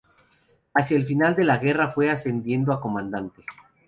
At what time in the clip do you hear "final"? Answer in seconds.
1.05-1.35